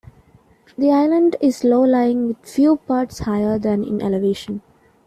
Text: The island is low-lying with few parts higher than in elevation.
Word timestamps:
The 0.79 0.89
island 0.89 1.35
is 1.41 1.63
low-lying 1.63 2.25
with 2.27 2.37
few 2.43 2.77
parts 2.77 3.19
higher 3.19 3.59
than 3.59 3.83
in 3.83 4.01
elevation. 4.01 4.63